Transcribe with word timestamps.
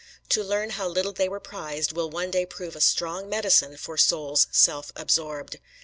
To 0.29 0.43
learn 0.43 0.71
how 0.71 0.87
little 0.87 1.13
they 1.13 1.29
were 1.29 1.39
prized, 1.39 1.91
will 1.91 2.09
one 2.09 2.31
day 2.31 2.43
prove 2.43 2.75
a 2.75 2.81
strong 2.81 3.29
medicine 3.29 3.77
for 3.77 3.97
souls 3.99 4.47
self 4.51 4.91
absorbed. 4.95 5.57